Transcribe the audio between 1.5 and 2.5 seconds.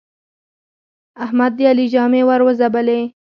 د علي ژامې ور